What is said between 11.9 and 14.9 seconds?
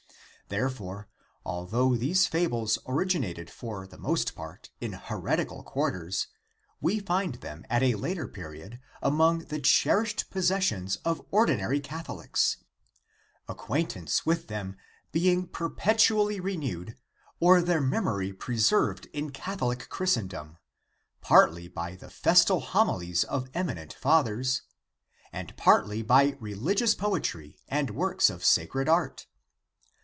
olics, acquaintance with them